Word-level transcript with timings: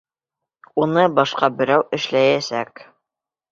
Уны 0.85 1.03
башҡа 1.19 1.51
берәү 1.61 1.85
эшләйәсәк. 2.01 2.85